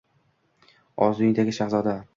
[1.07, 1.99] -Orzuyingizdagi shahzoda!